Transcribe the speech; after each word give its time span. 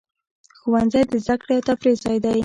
ښوونځی 0.57 1.01
د 1.11 1.13
زده 1.23 1.35
کړې 1.41 1.53
او 1.57 1.65
تفریح 1.69 1.95
ځای 2.03 2.17
دی. 2.25 2.39